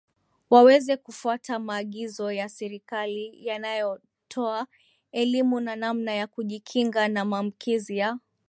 [0.49, 4.67] waweze kufuata maagizo ya Serikali yanayotoa
[5.11, 8.19] elimu ya namna ya kujikinga na maambukizi ya